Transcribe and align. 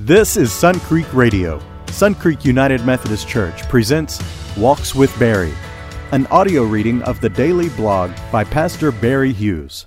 This 0.00 0.36
is 0.36 0.52
Sun 0.52 0.80
Creek 0.80 1.06
Radio. 1.14 1.62
Sun 1.86 2.16
Creek 2.16 2.44
United 2.44 2.84
Methodist 2.84 3.28
Church 3.28 3.62
presents 3.68 4.20
Walks 4.56 4.92
with 4.92 5.16
Barry, 5.20 5.54
an 6.10 6.26
audio 6.32 6.64
reading 6.64 7.00
of 7.02 7.20
the 7.20 7.28
daily 7.28 7.68
blog 7.68 8.10
by 8.32 8.42
Pastor 8.42 8.90
Barry 8.90 9.32
Hughes. 9.32 9.86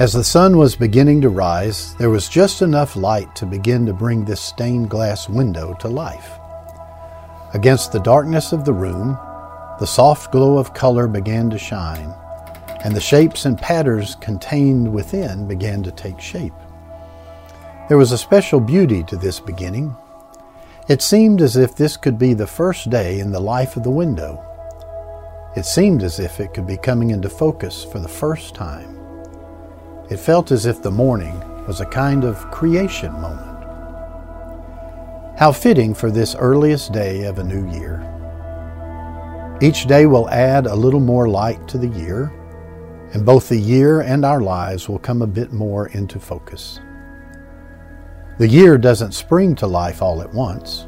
As 0.00 0.12
the 0.12 0.24
sun 0.24 0.56
was 0.56 0.74
beginning 0.74 1.20
to 1.20 1.28
rise, 1.28 1.94
there 1.98 2.10
was 2.10 2.28
just 2.28 2.62
enough 2.62 2.96
light 2.96 3.36
to 3.36 3.46
begin 3.46 3.86
to 3.86 3.92
bring 3.92 4.24
this 4.24 4.40
stained 4.40 4.90
glass 4.90 5.28
window 5.28 5.74
to 5.74 5.86
life. 5.86 6.32
Against 7.54 7.92
the 7.92 8.00
darkness 8.00 8.52
of 8.52 8.64
the 8.64 8.74
room, 8.74 9.16
the 9.78 9.86
soft 9.86 10.32
glow 10.32 10.58
of 10.58 10.74
color 10.74 11.06
began 11.06 11.48
to 11.50 11.58
shine, 11.58 12.12
and 12.84 12.94
the 12.94 13.00
shapes 13.00 13.44
and 13.46 13.58
patterns 13.58 14.14
contained 14.16 14.92
within 14.92 15.48
began 15.48 15.82
to 15.82 15.90
take 15.92 16.20
shape. 16.20 16.52
There 17.88 17.98
was 17.98 18.12
a 18.12 18.18
special 18.18 18.60
beauty 18.60 19.02
to 19.04 19.16
this 19.16 19.40
beginning. 19.40 19.94
It 20.88 21.02
seemed 21.02 21.40
as 21.40 21.56
if 21.56 21.74
this 21.74 21.96
could 21.96 22.18
be 22.18 22.34
the 22.34 22.46
first 22.46 22.90
day 22.90 23.20
in 23.20 23.30
the 23.30 23.40
life 23.40 23.76
of 23.76 23.82
the 23.82 23.90
window. 23.90 24.42
It 25.56 25.64
seemed 25.64 26.02
as 26.02 26.18
if 26.18 26.38
it 26.38 26.52
could 26.52 26.66
be 26.66 26.76
coming 26.76 27.10
into 27.10 27.28
focus 27.28 27.84
for 27.84 27.98
the 27.98 28.08
first 28.08 28.54
time. 28.54 28.98
It 30.10 30.18
felt 30.18 30.52
as 30.52 30.66
if 30.66 30.82
the 30.82 30.90
morning 30.90 31.38
was 31.66 31.80
a 31.80 31.86
kind 31.86 32.24
of 32.24 32.50
creation 32.50 33.12
moment. 33.14 33.64
How 35.38 35.52
fitting 35.52 35.94
for 35.94 36.10
this 36.10 36.34
earliest 36.38 36.92
day 36.92 37.24
of 37.24 37.38
a 37.38 37.44
new 37.44 37.70
year. 37.72 38.02
Each 39.60 39.86
day 39.86 40.06
will 40.06 40.28
add 40.30 40.66
a 40.66 40.74
little 40.74 41.00
more 41.00 41.28
light 41.28 41.66
to 41.68 41.78
the 41.78 41.88
year, 41.88 42.32
and 43.12 43.24
both 43.24 43.48
the 43.48 43.58
year 43.58 44.00
and 44.00 44.24
our 44.24 44.40
lives 44.40 44.88
will 44.88 44.98
come 44.98 45.22
a 45.22 45.26
bit 45.26 45.52
more 45.52 45.88
into 45.88 46.18
focus. 46.18 46.80
The 48.38 48.48
year 48.48 48.76
doesn't 48.76 49.12
spring 49.12 49.54
to 49.56 49.66
life 49.66 50.02
all 50.02 50.20
at 50.20 50.34
once. 50.34 50.86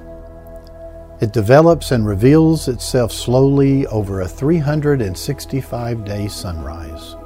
It 1.20 1.32
develops 1.32 1.90
and 1.90 2.06
reveals 2.06 2.68
itself 2.68 3.10
slowly 3.10 3.86
over 3.86 4.20
a 4.20 4.28
365 4.28 6.04
day 6.04 6.28
sunrise. 6.28 7.16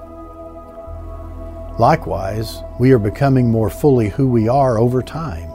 Likewise, 1.78 2.62
we 2.78 2.92
are 2.92 2.98
becoming 2.98 3.50
more 3.50 3.70
fully 3.70 4.08
who 4.08 4.28
we 4.28 4.46
are 4.46 4.78
over 4.78 5.02
time, 5.02 5.50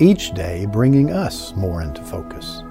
each 0.00 0.32
day 0.32 0.66
bringing 0.66 1.10
us 1.10 1.54
more 1.54 1.82
into 1.82 2.02
focus. 2.02 2.62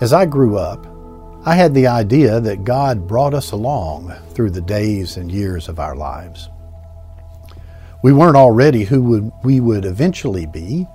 As 0.00 0.12
I 0.12 0.26
grew 0.26 0.56
up, 0.56 0.86
I 1.44 1.54
had 1.54 1.72
the 1.72 1.86
idea 1.86 2.40
that 2.40 2.64
God 2.64 3.06
brought 3.06 3.32
us 3.32 3.52
along 3.52 4.12
through 4.30 4.50
the 4.50 4.60
days 4.60 5.16
and 5.16 5.30
years 5.30 5.68
of 5.68 5.78
our 5.78 5.94
lives. 5.94 6.48
We 8.02 8.12
weren't 8.12 8.36
already 8.36 8.84
who 8.84 9.32
we 9.44 9.60
would 9.60 9.84
eventually 9.84 10.46
be, 10.46 10.86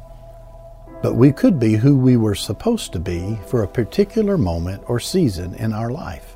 but 1.01 1.15
we 1.15 1.31
could 1.31 1.59
be 1.59 1.75
who 1.75 1.97
we 1.97 2.17
were 2.17 2.35
supposed 2.35 2.91
to 2.93 2.99
be 2.99 3.39
for 3.47 3.63
a 3.63 3.67
particular 3.67 4.37
moment 4.37 4.83
or 4.87 4.99
season 4.99 5.53
in 5.55 5.71
our 5.71 5.89
life. 5.89 6.35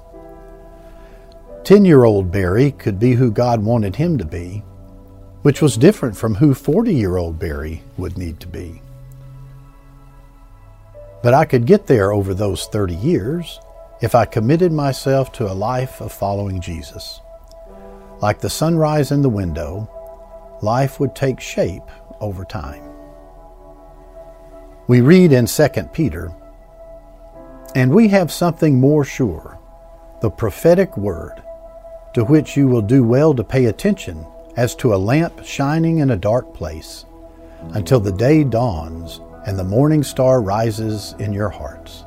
10 1.65 1.83
year 1.83 2.05
old 2.05 2.31
Barry 2.31 2.71
could 2.71 2.99
be 2.99 3.13
who 3.13 3.29
God 3.29 3.61
wanted 3.61 3.97
him 3.97 4.17
to 4.17 4.25
be, 4.25 4.63
which 5.41 5.61
was 5.61 5.77
different 5.77 6.15
from 6.15 6.35
who 6.35 6.53
40 6.53 6.95
year 6.95 7.17
old 7.17 7.39
Barry 7.39 7.83
would 7.97 8.17
need 8.17 8.39
to 8.39 8.47
be. 8.47 8.81
But 11.21 11.33
I 11.33 11.43
could 11.43 11.65
get 11.65 11.87
there 11.87 12.13
over 12.13 12.33
those 12.33 12.67
30 12.67 12.95
years 12.95 13.59
if 14.01 14.15
I 14.15 14.25
committed 14.25 14.71
myself 14.71 15.31
to 15.33 15.51
a 15.51 15.53
life 15.53 16.01
of 16.01 16.11
following 16.11 16.61
Jesus. 16.61 17.21
Like 18.21 18.39
the 18.39 18.49
sunrise 18.49 19.11
in 19.11 19.21
the 19.21 19.29
window, 19.29 19.89
life 20.61 20.99
would 20.99 21.15
take 21.15 21.39
shape 21.39 21.89
over 22.19 22.45
time. 22.45 22.83
We 24.87 25.01
read 25.01 25.33
in 25.33 25.45
2 25.45 25.67
Peter, 25.93 26.31
And 27.75 27.93
we 27.93 28.07
have 28.09 28.31
something 28.31 28.79
more 28.79 29.03
sure, 29.03 29.59
the 30.21 30.29
prophetic 30.29 30.95
word 30.97 31.43
to 32.17 32.23
which 32.23 32.57
you 32.57 32.67
will 32.67 32.81
do 32.81 33.03
well 33.03 33.31
to 33.31 33.43
pay 33.43 33.65
attention 33.65 34.25
as 34.55 34.73
to 34.73 34.91
a 34.91 34.97
lamp 34.97 35.45
shining 35.45 35.99
in 35.99 36.09
a 36.09 36.17
dark 36.17 36.51
place 36.51 37.05
until 37.73 37.99
the 37.99 38.11
day 38.11 38.43
dawns 38.43 39.21
and 39.45 39.55
the 39.55 39.63
morning 39.63 40.01
star 40.01 40.41
rises 40.41 41.13
in 41.19 41.31
your 41.31 41.49
hearts. 41.49 42.05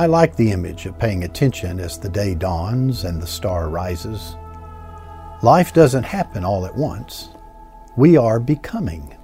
I 0.00 0.06
like 0.06 0.34
the 0.34 0.50
image 0.50 0.86
of 0.86 0.98
paying 0.98 1.24
attention 1.24 1.78
as 1.78 1.98
the 1.98 2.08
day 2.08 2.34
dawns 2.34 3.04
and 3.04 3.20
the 3.20 3.26
star 3.26 3.68
rises. 3.68 4.34
Life 5.42 5.74
doesn't 5.74 6.04
happen 6.04 6.42
all 6.42 6.64
at 6.64 6.74
once. 6.74 7.28
We 7.98 8.16
are 8.16 8.40
becoming. 8.40 9.14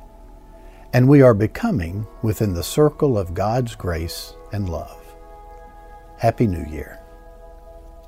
And 0.92 1.08
we 1.08 1.22
are 1.22 1.32
becoming 1.32 2.06
within 2.20 2.52
the 2.52 2.62
circle 2.62 3.16
of 3.16 3.32
God's 3.32 3.74
grace 3.74 4.34
and 4.52 4.68
love. 4.68 5.02
Happy 6.18 6.46
New 6.46 6.66
Year. 6.70 7.00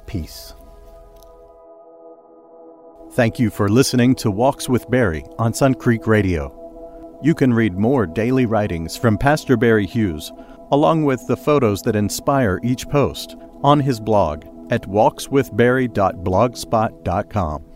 Peace. 0.04 0.52
Thank 3.12 3.38
you 3.38 3.48
for 3.48 3.70
listening 3.70 4.14
to 4.16 4.30
Walks 4.30 4.68
with 4.68 4.90
Barry 4.90 5.24
on 5.38 5.54
Sun 5.54 5.76
Creek 5.76 6.06
Radio. 6.06 7.18
You 7.22 7.34
can 7.34 7.54
read 7.54 7.78
more 7.78 8.06
daily 8.06 8.44
writings 8.44 8.94
from 8.94 9.16
Pastor 9.16 9.56
Barry 9.56 9.86
Hughes, 9.86 10.30
along 10.70 11.04
with 11.04 11.26
the 11.26 11.36
photos 11.36 11.82
that 11.82 11.96
inspire 11.96 12.60
each 12.62 12.88
post, 12.88 13.36
on 13.62 13.80
his 13.80 14.00
blog 14.00 14.44
at 14.70 14.82
walkswithbarry.blogspot.com. 14.82 17.67